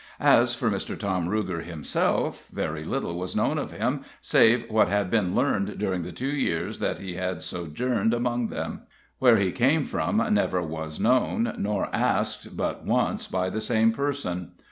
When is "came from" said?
9.51-10.17